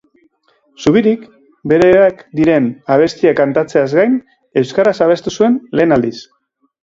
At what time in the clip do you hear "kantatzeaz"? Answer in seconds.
3.41-3.85